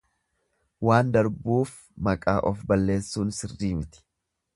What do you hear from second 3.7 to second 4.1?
miti.